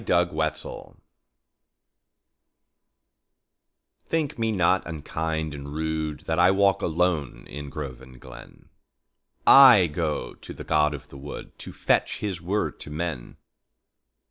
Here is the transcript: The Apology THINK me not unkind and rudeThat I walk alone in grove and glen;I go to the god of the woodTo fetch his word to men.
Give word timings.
The 0.03 0.19
Apology 0.21 0.93
THINK 4.07 4.39
me 4.39 4.51
not 4.51 4.81
unkind 4.87 5.53
and 5.53 5.67
rudeThat 5.67 6.39
I 6.39 6.49
walk 6.49 6.81
alone 6.81 7.45
in 7.47 7.69
grove 7.69 8.01
and 8.01 8.19
glen;I 8.19 9.85
go 9.93 10.33
to 10.33 10.53
the 10.55 10.63
god 10.63 10.95
of 10.95 11.09
the 11.09 11.19
woodTo 11.19 11.71
fetch 11.71 12.17
his 12.17 12.41
word 12.41 12.79
to 12.79 12.89
men. 12.89 13.37